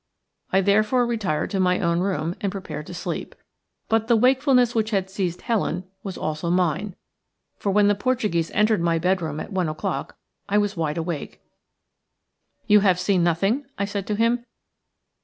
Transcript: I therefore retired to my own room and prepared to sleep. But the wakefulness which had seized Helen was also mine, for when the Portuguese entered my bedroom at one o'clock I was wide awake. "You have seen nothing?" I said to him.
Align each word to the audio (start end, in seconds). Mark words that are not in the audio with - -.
I 0.51 0.61
therefore 0.61 1.05
retired 1.05 1.51
to 1.51 1.59
my 1.59 1.79
own 1.79 1.99
room 1.99 2.33
and 2.41 2.51
prepared 2.51 2.87
to 2.87 2.93
sleep. 2.95 3.35
But 3.87 4.07
the 4.07 4.15
wakefulness 4.15 4.73
which 4.73 4.89
had 4.89 5.11
seized 5.11 5.43
Helen 5.43 5.83
was 6.01 6.17
also 6.17 6.49
mine, 6.49 6.95
for 7.59 7.71
when 7.71 7.87
the 7.87 7.93
Portuguese 7.93 8.49
entered 8.49 8.81
my 8.81 8.97
bedroom 8.97 9.39
at 9.39 9.51
one 9.53 9.69
o'clock 9.69 10.17
I 10.49 10.57
was 10.57 10.75
wide 10.75 10.97
awake. 10.97 11.39
"You 12.65 12.79
have 12.79 12.99
seen 12.99 13.23
nothing?" 13.23 13.67
I 13.77 13.85
said 13.85 14.07
to 14.07 14.15
him. 14.15 14.43